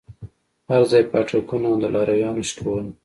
هرځاى 0.69 1.03
پاټکونه 1.11 1.65
او 1.71 1.75
د 1.81 1.85
لارويانو 1.95 2.43
شکول. 2.49 2.85